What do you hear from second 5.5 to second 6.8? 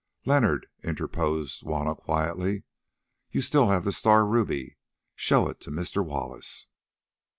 to Mr. Wallace!"